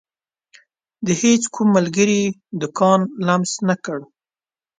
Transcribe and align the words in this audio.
د 1.05 1.07
هيڅ 1.21 1.43
کوم 1.53 1.67
ملګري 1.77 2.21
دکان 2.61 2.99
لمس 3.27 3.51
نه 3.67 3.75
کړ. 3.85 3.99